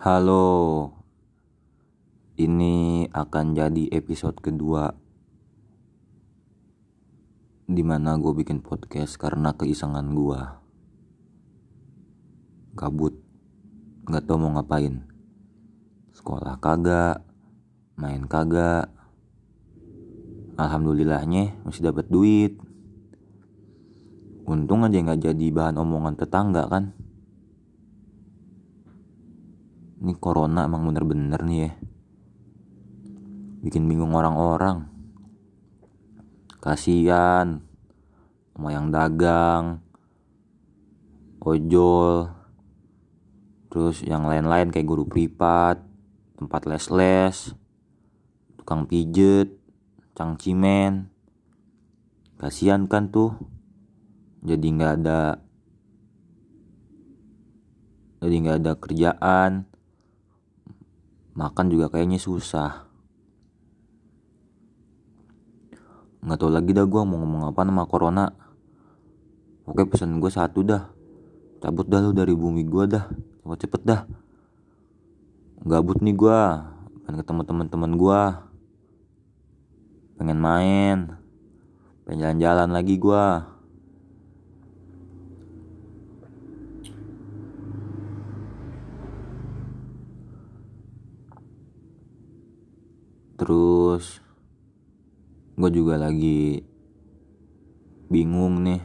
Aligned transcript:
Halo, 0.00 0.88
ini 2.40 3.04
akan 3.12 3.52
jadi 3.52 3.92
episode 3.92 4.40
kedua 4.40 4.96
Di 7.68 7.84
mana 7.84 8.16
gue 8.16 8.32
bikin 8.32 8.64
podcast 8.64 9.20
karena 9.20 9.52
keisangan 9.52 10.08
gue 10.16 10.40
Gabut, 12.80 13.12
gak 14.08 14.24
tau 14.24 14.40
mau 14.40 14.56
ngapain. 14.56 15.04
Sekolah 16.16 16.56
kagak, 16.56 17.20
main 18.00 18.24
kagak. 18.24 18.88
Alhamdulillahnya 20.56 21.60
masih 21.60 21.92
dapat 21.92 22.08
duit. 22.08 22.56
Untung 24.48 24.80
aja 24.80 24.96
gak 24.96 25.28
jadi 25.28 25.46
bahan 25.52 25.76
omongan 25.76 26.16
tetangga 26.16 26.64
kan 26.72 26.96
ini 30.00 30.16
corona 30.16 30.64
emang 30.64 30.88
bener-bener 30.88 31.40
nih 31.44 31.60
ya. 31.68 31.72
Bikin 33.60 33.84
bingung 33.84 34.16
orang-orang. 34.16 34.88
Kasihan. 36.64 37.60
Sama 38.56 38.72
yang 38.72 38.88
dagang. 38.88 39.84
Ojol. 41.44 42.32
Terus 43.68 44.02
yang 44.02 44.24
lain-lain 44.26 44.72
kayak 44.72 44.88
guru 44.88 45.06
privat 45.06 45.78
tempat 46.40 46.64
les-les 46.64 47.52
tukang 48.56 48.88
pijet 48.88 49.60
cangcimen 50.16 51.12
kasihan 52.40 52.88
kan 52.88 53.12
tuh. 53.12 53.36
Jadi 54.42 54.66
nggak 54.72 54.92
ada 55.04 55.38
jadi 58.24 58.34
nggak 58.40 58.58
ada 58.64 58.72
kerjaan 58.80 59.69
makan 61.40 61.72
juga 61.72 61.88
kayaknya 61.88 62.20
susah. 62.20 62.84
Nggak 66.20 66.36
tahu 66.36 66.52
lagi 66.52 66.76
dah 66.76 66.84
gue 66.84 67.00
mau 67.00 67.16
ngomong 67.16 67.48
apa 67.48 67.64
nama 67.64 67.88
corona. 67.88 68.28
Oke 69.64 69.88
pesan 69.88 70.20
gue 70.20 70.28
satu 70.28 70.60
dah. 70.60 70.92
Cabut 71.64 71.88
dah 71.88 72.04
lu 72.04 72.12
dari 72.12 72.36
bumi 72.36 72.68
gue 72.68 72.84
dah. 72.84 73.08
Cepet 73.40 73.58
cepet 73.64 73.82
dah. 73.88 74.00
Gabut 75.64 76.04
nih 76.04 76.12
gue 76.12 76.40
pengen 77.08 77.24
ketemu 77.24 77.42
teman-teman 77.48 77.92
gue 77.96 78.20
pengen 80.20 80.36
main. 80.36 80.98
Pengen 82.04 82.20
jalan-jalan 82.20 82.68
lagi 82.68 83.00
gue 83.00 83.24
terus 94.00 94.24
gue 95.60 95.70
juga 95.76 96.00
lagi 96.00 96.64
bingung 98.08 98.64
nih. 98.64 98.80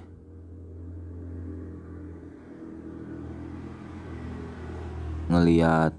Ngeliat 5.31 5.95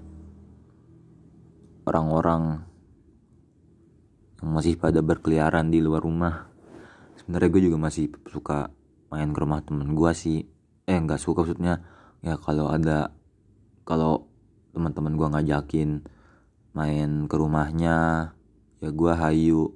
orang-orang 1.89 2.61
yang 4.37 4.53
masih 4.53 4.77
pada 4.77 5.01
berkeliaran 5.01 5.73
di 5.73 5.81
luar 5.81 6.05
rumah. 6.05 6.45
Sebenarnya 7.17 7.49
gue 7.49 7.61
juga 7.73 7.81
masih 7.81 8.13
suka 8.29 8.69
main 9.09 9.33
ke 9.33 9.39
rumah 9.41 9.65
temen 9.65 9.97
gue 9.97 10.13
sih. 10.13 10.45
Eh 10.85 10.93
nggak 10.93 11.17
suka 11.17 11.41
maksudnya. 11.41 11.81
Ya 12.21 12.37
kalau 12.37 12.69
ada 12.69 13.17
kalau 13.81 14.29
teman-teman 14.77 15.17
gue 15.17 15.27
ngajakin 15.33 16.05
main 16.77 17.25
ke 17.25 17.33
rumahnya 17.33 18.36
ya 18.81 18.89
gue 18.93 19.11
hayu. 19.13 19.73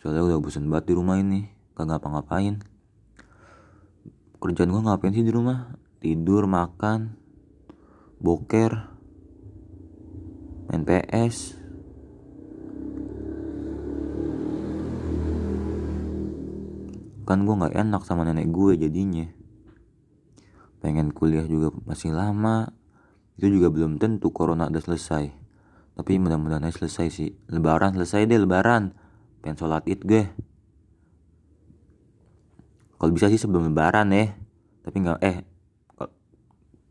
Soalnya 0.00 0.22
udah 0.22 0.38
bosan 0.38 0.68
banget 0.68 0.92
di 0.92 0.94
rumah 0.94 1.16
ini. 1.16 1.48
Gak 1.76 1.88
ngapa-ngapain. 1.88 2.60
Kerjaan 4.36 4.70
gue 4.70 4.82
ngapain 4.84 5.12
sih 5.16 5.24
di 5.24 5.32
rumah? 5.32 5.74
Tidur 6.00 6.44
makan 6.44 7.16
boker 8.16 8.72
main 10.66 10.82
PS 10.88 11.60
kan 17.26 17.42
gue 17.42 17.54
nggak 17.58 17.74
enak 17.74 18.06
sama 18.06 18.22
nenek 18.22 18.46
gue 18.54 18.78
jadinya. 18.78 19.26
Pengen 20.78 21.10
kuliah 21.10 21.42
juga 21.42 21.74
masih 21.82 22.14
lama. 22.14 22.70
Itu 23.34 23.50
juga 23.50 23.68
belum 23.74 23.98
tentu 23.98 24.30
corona 24.30 24.70
udah 24.70 24.78
selesai 24.78 25.45
tapi 25.96 26.20
mudah-mudahan 26.20 26.68
selesai 26.68 27.08
sih. 27.08 27.32
Lebaran 27.48 27.96
selesai 27.96 28.28
deh 28.28 28.36
lebaran. 28.36 28.92
Pengen 29.40 29.56
sholat 29.56 29.88
id 29.88 30.04
gue 30.04 30.24
kalau 32.96 33.12
bisa 33.12 33.28
sih 33.32 33.40
sebelum 33.40 33.72
lebaran 33.72 34.12
ya. 34.12 34.36
Tapi 34.84 34.96
nggak 35.00 35.20
eh 35.24 35.38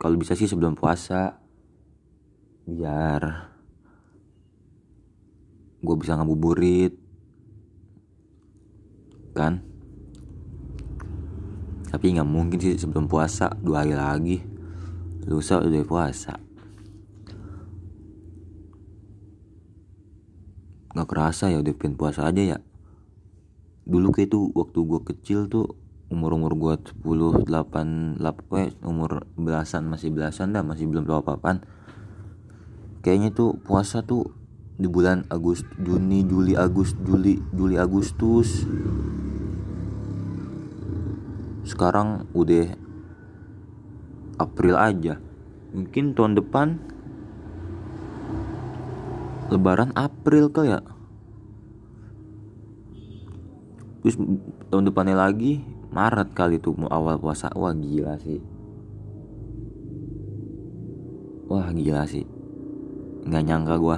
kalau 0.02 0.18
bisa 0.18 0.34
sih 0.34 0.50
sebelum 0.50 0.74
puasa. 0.74 1.38
Biar 2.66 3.54
gue 5.86 5.96
bisa 6.02 6.18
ngabuburit. 6.18 6.98
Kan? 9.38 9.62
Tapi 11.94 12.06
nggak 12.10 12.26
mungkin 12.26 12.58
sih 12.58 12.74
sebelum 12.74 13.06
puasa. 13.06 13.54
Dua 13.54 13.86
hari 13.86 13.94
lagi. 13.94 14.38
Lusa 15.30 15.62
udah 15.62 15.86
puasa 15.86 16.45
nggak 20.96 21.12
kerasa 21.12 21.52
ya 21.52 21.60
udah 21.60 21.76
pengen 21.76 22.00
puasa 22.00 22.24
aja 22.24 22.56
ya. 22.56 22.58
Dulu 23.84 24.16
kayak 24.16 24.32
tuh 24.32 24.50
waktu 24.56 24.80
gue 24.80 25.02
kecil 25.12 25.52
tuh 25.52 25.76
umur 26.08 26.40
umur 26.40 26.56
gue 26.56 26.74
10 27.04 27.44
8 27.44 28.24
8 28.24 28.64
eh, 28.64 28.72
umur 28.88 29.28
belasan 29.36 29.92
masih 29.92 30.16
belasan 30.16 30.56
dah 30.56 30.64
masih 30.64 30.88
belum 30.88 31.04
tahu 31.04 31.20
apa-apaan. 31.20 31.68
Kayaknya 33.04 33.36
tuh 33.36 33.60
puasa 33.60 34.02
tuh 34.02 34.32
di 34.80 34.88
bulan 34.88 35.28
Agustus 35.28 35.68
Juni 35.84 36.24
Juli 36.24 36.56
Agustus 36.56 37.04
Juli 37.04 37.44
Juli 37.52 37.76
Agustus. 37.76 38.64
Sekarang 41.68 42.32
udah 42.32 42.72
April 44.40 44.80
aja. 44.80 45.20
Mungkin 45.76 46.16
tahun 46.16 46.40
depan 46.40 46.95
Lebaran 49.46 49.94
April 49.94 50.50
kali 50.50 50.74
ya? 50.74 50.82
Terus 54.02 54.18
tahun 54.74 54.90
depannya 54.90 55.18
lagi 55.18 55.62
Maret 55.94 56.34
kali 56.34 56.60
tuh 56.60 56.74
mau 56.76 56.90
awal 56.90 57.22
puasa. 57.22 57.54
Wah 57.54 57.72
gila 57.72 58.18
sih. 58.20 58.42
Wah 61.46 61.70
gila 61.72 62.04
sih. 62.10 62.26
Nggak 63.26 63.44
nyangka 63.46 63.76
gua. 63.80 63.98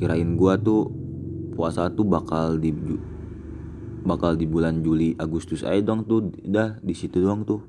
Kirain 0.00 0.34
gua 0.34 0.58
tuh 0.58 0.90
puasa 1.54 1.86
tuh 1.92 2.02
bakal 2.02 2.58
di 2.58 2.74
bakal 4.02 4.34
di 4.34 4.46
bulan 4.50 4.82
Juli 4.82 5.14
Agustus 5.14 5.62
aja 5.62 5.78
dong 5.80 6.04
tuh 6.06 6.34
udah 6.42 6.82
di 6.82 6.94
situ 6.94 7.22
doang 7.22 7.46
tuh. 7.46 7.62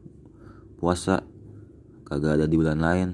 Puasa. 0.82 1.22
Kagak 2.04 2.42
ada 2.42 2.46
di 2.50 2.58
bulan 2.60 2.82
lain. 2.82 3.10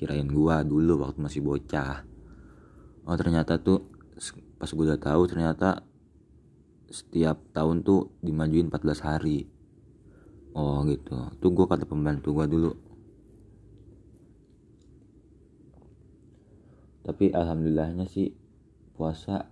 Kirain 0.00 0.28
gua 0.28 0.64
dulu 0.66 1.04
waktu 1.04 1.20
masih 1.20 1.40
bocah. 1.44 2.04
Oh 3.08 3.16
ternyata 3.16 3.60
tuh 3.60 3.88
pas 4.58 4.70
gua 4.74 4.92
udah 4.92 5.00
tahu 5.00 5.22
ternyata 5.30 5.86
setiap 6.88 7.38
tahun 7.52 7.84
tuh 7.84 8.12
dimajuin 8.24 8.72
14 8.72 9.06
hari. 9.06 9.46
Oh 10.56 10.82
gitu. 10.88 11.14
Tuh 11.38 11.50
gua 11.52 11.68
kata 11.70 11.84
pembantu 11.84 12.34
gua 12.34 12.48
dulu. 12.48 12.72
Tapi 17.08 17.32
alhamdulillahnya 17.32 18.04
sih 18.04 18.36
puasa 18.92 19.48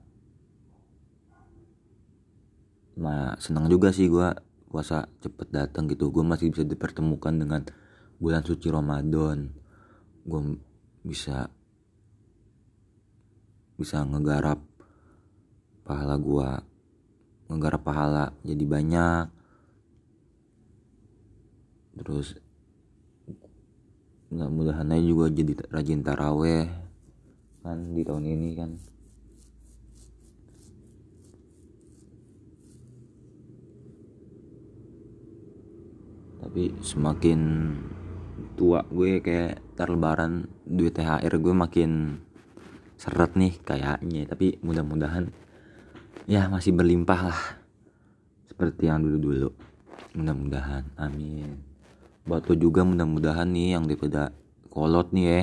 nah 2.96 3.37
senang 3.37 3.69
juga 3.69 3.93
sih 3.93 4.08
gue 4.08 4.32
puasa 4.72 5.08
cepet 5.22 5.48
datang 5.52 5.88
gitu. 5.88 6.12
Gue 6.12 6.25
masih 6.26 6.52
bisa 6.52 6.64
dipertemukan 6.66 7.32
dengan 7.32 7.62
bulan 8.20 8.43
suci 8.43 8.69
Ramadan. 8.69 9.52
Gue 10.26 10.60
bisa 11.06 11.48
bisa 13.76 14.00
ngegarap 14.08 14.60
pahala 15.84 16.16
gue 16.16 16.50
ngegarap 17.52 17.82
pahala 17.87 18.25
jadi 18.43 18.64
banyak. 18.66 19.26
Terus 21.96 22.37
mudah-mudahan 24.26 24.90
aja 24.90 25.04
juga 25.06 25.31
jadi 25.31 25.52
rajin 25.70 26.02
taraweh 26.02 26.66
kan 27.62 27.94
di 27.94 28.02
tahun 28.02 28.26
ini 28.26 28.49
kan 28.58 28.70
tapi 36.56 36.73
semakin 36.81 37.41
tua 38.56 38.81
gue 38.88 39.20
kayak 39.20 39.76
terlebaran 39.76 40.49
duit 40.64 40.97
THR 40.97 41.37
gue 41.37 41.53
makin 41.53 42.17
seret 42.97 43.37
nih 43.37 43.61
kayaknya. 43.61 44.25
Tapi 44.25 44.64
mudah-mudahan 44.64 45.29
ya 46.25 46.49
masih 46.49 46.73
berlimpah 46.73 47.20
lah. 47.29 47.41
Seperti 48.49 48.88
yang 48.88 49.05
dulu-dulu. 49.05 49.53
Mudah-mudahan. 50.17 50.97
Amin. 50.97 51.61
Buat 52.25 52.49
lo 52.49 52.56
juga 52.56 52.88
mudah-mudahan 52.88 53.52
nih 53.52 53.76
yang 53.76 53.85
daripada 53.85 54.32
kolot 54.73 55.12
nih 55.12 55.25
ya 55.29 55.43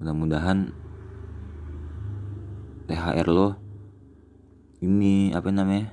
mudah-mudahan 0.00 0.72
THR 2.88 3.28
lo 3.28 3.60
ini 4.80 5.36
apa 5.36 5.52
namanya 5.52 5.92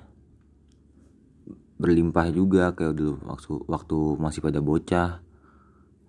berlimpah 1.79 2.27
juga 2.35 2.75
kayak 2.75 2.93
dulu 2.93 3.13
waktu 3.23 3.51
waktu 3.65 3.97
masih 4.19 4.43
pada 4.43 4.59
bocah. 4.59 5.23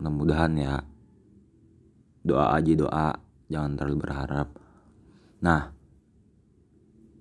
Mudah-mudahan 0.02 0.52
ya 0.58 0.75
doa 2.26 2.58
aja 2.58 2.72
doa. 2.75 3.08
Jangan 3.46 3.78
terlalu 3.78 3.96
berharap. 4.02 4.49
Nah 5.40 5.70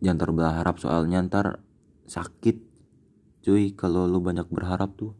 jangan 0.01 0.17
terlalu 0.17 0.37
berharap 0.41 0.75
soalnya 0.81 1.21
ntar 1.29 1.61
sakit. 2.09 2.57
Cuy 3.45 3.71
kalau 3.77 4.09
lu 4.09 4.19
banyak 4.19 4.49
berharap 4.49 4.97
tuh. 4.97 5.13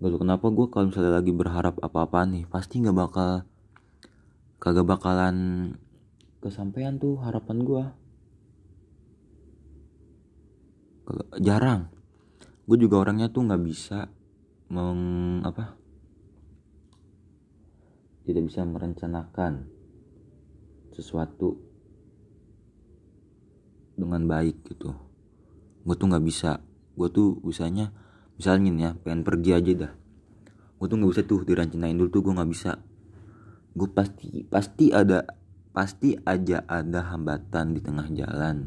Gak 0.00 0.16
kenapa 0.16 0.48
gue 0.48 0.66
kalau 0.72 0.88
misalnya 0.88 1.20
lagi 1.20 1.28
berharap 1.28 1.76
apa-apa 1.76 2.24
nih 2.24 2.48
pasti 2.48 2.80
nggak 2.80 2.96
bakal 2.96 3.44
kagak 4.56 4.88
bakalan 4.88 5.36
kesampaian 6.40 6.96
tuh 6.96 7.20
harapan 7.20 7.58
gue 7.60 7.84
jarang 11.44 11.92
gue 12.70 12.86
juga 12.86 13.02
orangnya 13.02 13.26
tuh 13.26 13.50
nggak 13.50 13.62
bisa 13.66 14.06
meng 14.70 15.42
apa 15.42 15.74
tidak 18.22 18.46
bisa 18.46 18.62
merencanakan 18.62 19.66
sesuatu 20.94 21.58
dengan 23.98 24.22
baik 24.24 24.62
gitu. 24.70 24.94
Gue 25.82 25.94
tuh 25.98 26.06
nggak 26.06 26.24
bisa. 26.24 26.62
Gue 26.94 27.10
tuh 27.10 27.42
bisanya 27.42 27.90
misalnya 28.38 28.70
ya 28.78 28.90
pengen 28.94 29.26
pergi 29.26 29.50
aja 29.50 29.72
dah. 29.74 29.92
Gue 30.78 30.86
tuh 30.86 30.96
nggak 30.96 31.10
bisa 31.10 31.22
tuh 31.26 31.42
direncanain 31.42 31.98
dulu 31.98 32.08
tuh 32.08 32.22
gue 32.22 32.34
nggak 32.38 32.50
bisa. 32.54 32.78
Gue 33.74 33.88
pasti 33.90 34.46
pasti 34.46 34.94
ada 34.94 35.26
pasti 35.74 36.14
aja 36.22 36.62
ada 36.70 37.14
hambatan 37.14 37.74
di 37.74 37.80
tengah 37.82 38.06
jalan 38.14 38.66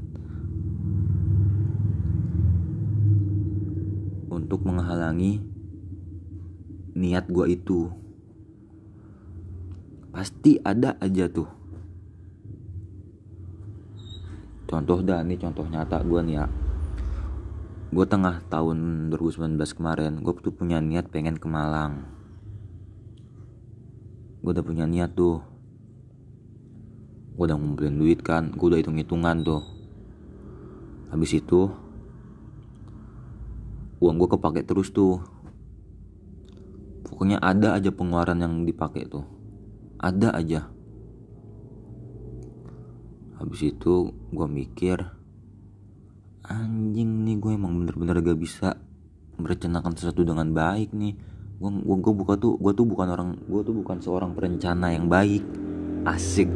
untuk 4.33 4.65
menghalangi 4.65 5.39
niat 6.97 7.29
gue 7.29 7.45
itu. 7.53 7.89
Pasti 10.13 10.61
ada 10.61 10.97
aja 11.01 11.25
tuh. 11.29 11.49
Contoh 14.69 15.05
dah 15.05 15.21
nih 15.21 15.37
contoh 15.37 15.65
nyata 15.69 16.01
gue 16.01 16.21
nih 16.25 16.35
ya. 16.41 16.45
Gue 17.93 18.05
tengah 18.09 18.41
tahun 18.49 19.09
2019 19.13 19.61
kemarin 19.77 20.25
gue 20.25 20.33
tuh 20.41 20.53
punya 20.53 20.81
niat 20.81 21.13
pengen 21.13 21.37
ke 21.37 21.45
Malang. 21.45 22.09
Gue 24.41 24.51
udah 24.53 24.65
punya 24.65 24.89
niat 24.89 25.13
tuh. 25.13 25.45
Gue 27.37 27.45
udah 27.49 27.57
ngumpulin 27.57 27.97
duit 27.97 28.21
kan 28.25 28.53
gue 28.53 28.65
udah 28.65 28.81
hitung 28.81 28.97
hitungan 28.97 29.45
tuh. 29.45 29.61
Habis 31.13 31.37
itu 31.37 31.69
uang 34.03 34.19
gue 34.19 34.29
kepake 34.35 34.67
terus 34.67 34.91
tuh. 34.91 35.23
Pokoknya 37.07 37.39
ada 37.39 37.79
aja 37.79 37.87
pengeluaran 37.87 38.43
yang 38.43 38.67
dipakai 38.67 39.07
tuh. 39.07 39.23
Ada 40.03 40.35
aja. 40.35 40.67
Habis 43.39 43.75
itu 43.75 44.11
gue 44.11 44.47
mikir 44.47 44.99
anjing 46.43 47.23
nih 47.23 47.39
gue 47.39 47.55
emang 47.55 47.71
bener-bener 47.79 48.19
gak 48.19 48.35
bisa 48.35 48.75
merencanakan 49.39 49.95
sesuatu 49.95 50.27
dengan 50.27 50.51
baik 50.51 50.91
nih. 50.91 51.15
Gue 51.63 51.71
gue, 51.71 51.97
gue 52.03 52.13
buka 52.13 52.35
tuh 52.35 52.59
gue 52.59 52.75
tuh 52.75 52.83
bukan 52.83 53.07
orang 53.07 53.29
gue 53.39 53.61
tuh 53.63 53.71
bukan 53.71 54.03
seorang 54.03 54.35
perencana 54.35 54.91
yang 54.91 55.07
baik. 55.07 55.43
Asik 56.03 56.51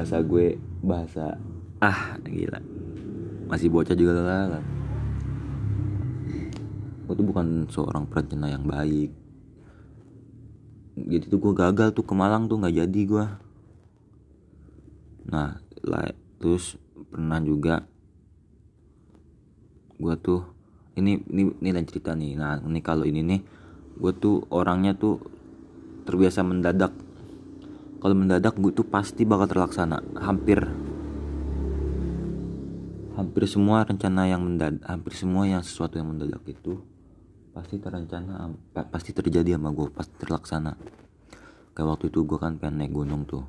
bahasa 0.00 0.24
gue 0.24 0.56
bahasa 0.80 1.36
ah 1.84 2.16
gila. 2.24 2.56
Masih 3.52 3.68
bocah 3.68 3.92
juga 3.92 4.16
lah 4.16 4.64
gue 7.10 7.18
tuh 7.18 7.26
bukan 7.26 7.66
seorang 7.66 8.06
perencana 8.06 8.48
yang 8.48 8.64
baik. 8.64 9.10
Jadi 10.94 11.26
tuh 11.26 11.42
gue 11.42 11.52
gagal 11.58 11.90
tuh 11.90 12.06
ke 12.06 12.14
Malang 12.14 12.46
tuh 12.48 12.62
nggak 12.62 12.76
jadi 12.80 13.02
gue 13.04 13.26
nah 15.30 15.60
lah 15.84 16.10
terus 16.40 16.80
pernah 17.12 17.38
juga 17.38 17.86
gue 20.00 20.14
tuh 20.16 20.42
ini 20.96 21.20
ini 21.28 21.52
ini 21.60 21.68
lain 21.76 21.84
cerita 21.84 22.16
nih. 22.16 22.40
Nah 22.40 22.56
ini 22.64 22.80
kalau 22.80 23.04
ini 23.04 23.20
nih 23.20 23.40
gue 24.00 24.12
tuh 24.16 24.48
orangnya 24.48 24.96
tuh 24.96 25.20
terbiasa 26.08 26.40
mendadak 26.40 26.94
kalau 28.00 28.16
mendadak 28.16 28.56
gue 28.56 28.72
tuh 28.72 28.88
pasti 28.88 29.28
bakal 29.28 29.44
terlaksana. 29.44 30.00
Hampir. 30.16 30.64
Hampir 33.12 33.44
semua 33.44 33.84
rencana 33.84 34.24
yang 34.24 34.40
mendadak 34.40 34.80
hampir 34.88 35.12
semua 35.12 35.44
yang 35.44 35.60
sesuatu 35.60 36.00
yang 36.00 36.08
mendadak 36.08 36.40
itu 36.48 36.80
pasti 37.52 37.76
terencana 37.76 38.48
pasti 38.88 39.12
terjadi 39.12 39.60
sama 39.60 39.76
gue 39.76 39.92
pasti 39.92 40.16
terlaksana. 40.16 40.72
Kayak 41.76 41.88
waktu 41.92 42.08
itu 42.08 42.24
gue 42.24 42.38
kan 42.40 42.56
pengen 42.56 42.80
naik 42.80 42.96
gunung 42.96 43.28
tuh. 43.28 43.44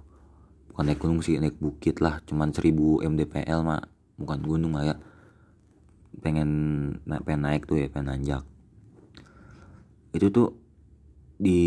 Bukan 0.76 0.84
naik 0.84 1.00
gunung 1.00 1.24
sih 1.24 1.40
naik 1.40 1.56
bukit 1.56 2.04
lah 2.04 2.20
cuman 2.28 2.52
1000 2.52 3.08
mdpl 3.08 3.60
mah 3.64 3.88
bukan 4.20 4.40
gunung 4.44 4.76
lah 4.76 4.92
ya. 4.92 4.96
Pengen 6.20 6.50
naik 7.08 7.24
pengen 7.24 7.42
naik 7.48 7.64
tuh 7.64 7.80
ya 7.80 7.88
pengen 7.88 8.12
nanjak. 8.12 8.44
Itu 10.12 10.28
tuh 10.28 10.60
di 11.40 11.64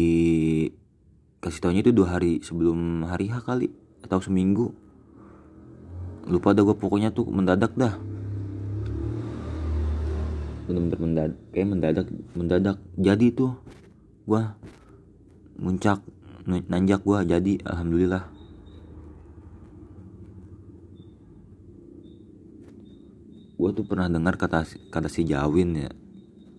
kasih 1.45 1.61
tahunya 1.61 1.85
itu 1.85 1.93
dua 1.93 2.17
hari 2.17 2.41
sebelum 2.41 3.05
hari 3.05 3.29
H 3.29 3.45
kali 3.45 3.69
atau 4.01 4.17
seminggu. 4.17 4.73
Lupa 6.25 6.57
dah 6.57 6.65
gue 6.65 6.73
pokoknya 6.73 7.13
tuh 7.13 7.29
mendadak 7.29 7.77
dah. 7.77 8.01
Bener-bener 10.65 10.97
mendadak 10.97 11.37
kayak 11.53 11.69
mendadak 11.69 12.07
mendadak. 12.33 12.77
Jadi 12.97 13.27
tuh 13.37 13.53
gua 14.25 14.57
muncak 15.61 16.01
nanjak 16.49 17.05
gua 17.05 17.21
jadi 17.29 17.61
alhamdulillah. 17.69 18.25
Gua 23.61 23.71
tuh 23.77 23.85
pernah 23.85 24.09
dengar 24.09 24.41
kata 24.41 24.65
kata 24.89 25.13
si 25.13 25.29
Jawin 25.29 25.77
ya. 25.77 25.93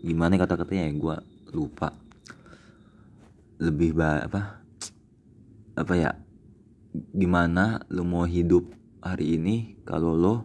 Gimana 0.05 0.37
kata-katanya 0.37 0.85
ya 0.85 0.93
gua 0.93 1.17
lupa. 1.49 1.89
Lebih 3.57 3.97
ba 3.97 4.21
apa 4.21 4.64
apa 5.75 5.93
ya 5.95 6.11
gimana 7.11 7.83
lo 7.91 8.07
mau 8.07 8.23
hidup 8.23 8.71
hari 9.03 9.35
ini 9.35 9.75
kalau 9.83 10.15
lo 10.15 10.35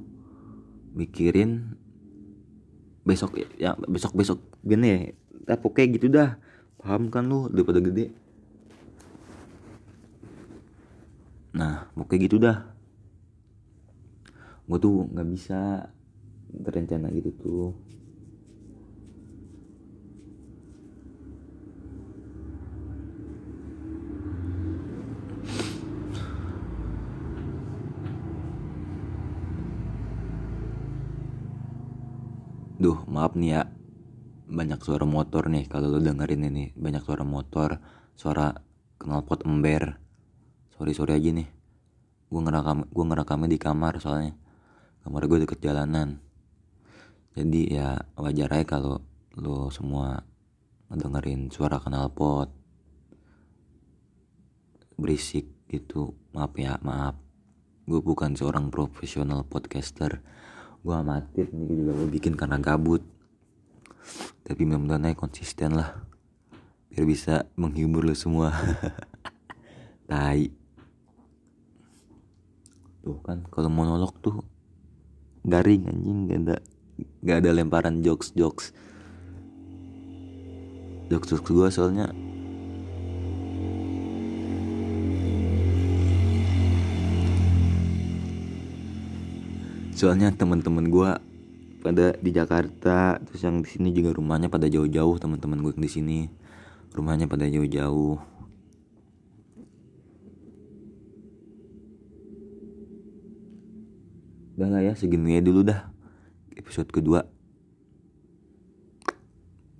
mikirin 0.93 1.79
besok 3.07 3.39
ya 3.57 3.79
besok 3.87 4.13
besok 4.19 4.39
gini 4.67 4.87
ya 4.91 4.99
kayak 5.75 5.99
gitu 5.99 6.07
dah. 6.13 6.39
Paham 6.79 7.11
kan 7.11 7.27
lu? 7.27 7.51
Daripada 7.51 7.83
gede. 7.83 8.15
Nah 11.57 11.91
kayak 12.07 12.31
gitu 12.31 12.39
dah. 12.39 12.71
Gue 14.71 14.79
tuh 14.79 15.11
nggak 15.11 15.29
bisa 15.35 15.91
berencana 16.51 17.11
gitu 17.11 17.31
tuh 17.43 17.67
maaf 33.21 33.37
nih 33.37 33.53
ya. 33.53 33.63
Banyak 34.49 34.81
suara 34.81 35.05
motor 35.05 35.53
nih 35.53 35.69
kalau 35.69 35.93
lo 35.93 36.01
dengerin 36.01 36.49
ini. 36.49 36.73
Banyak 36.73 37.05
suara 37.05 37.21
motor, 37.21 37.77
suara 38.17 38.57
knalpot 38.97 39.45
ember. 39.45 40.01
Sorry 40.73 40.97
sorry 40.97 41.21
aja 41.21 41.29
nih. 41.29 41.49
Gue 42.33 42.41
ngerekam 42.41 42.89
gue 42.89 43.05
ngerekamnya 43.05 43.53
di 43.53 43.59
kamar 43.61 44.01
soalnya. 44.01 44.33
Kamar 45.05 45.29
gue 45.29 45.45
deket 45.45 45.61
jalanan. 45.61 46.17
Jadi 47.37 47.77
ya 47.77 48.01
wajar 48.17 48.49
aja 48.57 48.65
kalau 48.65 49.05
lo 49.37 49.69
semua 49.69 50.25
ngedengerin 50.89 51.53
suara 51.53 51.77
knalpot 51.77 52.49
berisik 54.97 55.49
gitu. 55.69 56.17
Maaf 56.33 56.57
ya, 56.57 56.81
maaf. 56.81 57.17
gue 57.91 57.99
bukan 57.99 58.39
seorang 58.39 58.71
profesional 58.71 59.43
podcaster 59.43 60.23
gue 60.81 60.95
amatir 60.97 61.47
ini 61.53 61.69
juga 61.69 61.93
gue 61.97 62.09
bikin 62.09 62.35
karena 62.37 62.57
gabut. 62.57 63.05
Tapi 64.45 64.61
mudah-mudahan 64.67 65.15
konsisten 65.15 65.77
lah 65.77 66.03
biar 66.91 67.05
bisa 67.07 67.47
menghibur 67.55 68.03
lo 68.03 68.17
semua. 68.17 68.51
Tai. 70.11 70.43
Tuh 73.01 73.19
kan 73.25 73.47
kalau 73.49 73.71
monolog 73.71 74.17
tuh 74.21 74.43
garing 75.45 75.89
anjing. 75.89 76.19
Gak 76.27 76.41
ada 76.45 76.57
gak 77.25 77.37
ada 77.45 77.51
lemparan 77.57 78.05
jokes 78.05 78.33
jokes 78.37 78.77
jokes 81.09 81.29
jokes 81.33 81.51
gue 81.51 81.69
soalnya 81.73 82.13
soalnya 90.01 90.33
teman-teman 90.33 90.89
gue 90.89 91.11
pada 91.85 92.17
di 92.17 92.33
Jakarta 92.33 93.21
terus 93.21 93.45
yang 93.45 93.61
di 93.61 93.69
sini 93.69 93.93
juga 93.93 94.17
rumahnya 94.17 94.49
pada 94.49 94.65
jauh-jauh 94.65 95.21
teman-teman 95.21 95.61
gue 95.61 95.77
di 95.77 95.93
sini. 95.93 96.19
Rumahnya 96.97 97.29
pada 97.29 97.45
jauh-jauh. 97.45 98.17
Udah 104.57 104.69
lah 104.73 104.81
ya 104.81 104.97
segini 104.97 105.37
ya 105.37 105.45
dulu 105.45 105.69
dah 105.69 105.93
episode 106.57 106.89
kedua. 106.89 107.29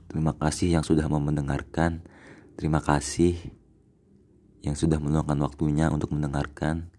Terima 0.05 0.37
kasih 0.37 0.69
yang 0.69 0.85
sudah 0.85 1.09
mau 1.09 1.21
mendengarkan. 1.25 2.05
Terima 2.61 2.85
kasih 2.85 3.41
yang 4.61 4.77
sudah 4.77 5.01
meluangkan 5.01 5.41
waktunya 5.41 5.89
untuk 5.89 6.13
mendengarkan. 6.13 6.93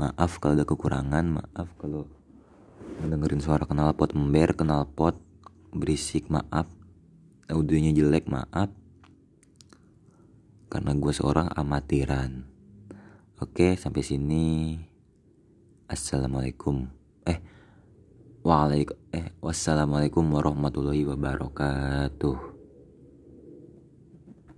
Maaf 0.00 0.40
kalau 0.40 0.56
ada 0.56 0.64
kekurangan 0.64 1.44
maaf 1.44 1.68
kalau 1.76 2.08
mendengarin 3.02 3.42
suara 3.42 3.66
knalpot 3.66 4.14
member 4.14 4.54
knalpot 4.54 5.18
berisik 5.74 6.30
maaf 6.30 6.70
audionya 7.50 7.90
jelek 7.90 8.30
maaf 8.30 8.70
karena 10.74 10.90
gue 10.90 11.12
seorang 11.14 11.54
amatiran. 11.54 12.50
Oke, 13.38 13.78
sampai 13.78 14.02
sini. 14.02 14.74
Assalamualaikum. 15.86 16.90
Eh, 17.22 17.38
waalaikum. 18.42 18.98
Eh, 19.14 19.30
wassalamualaikum 19.38 20.26
warahmatullahi 20.34 21.06
wabarakatuh. 21.06 22.53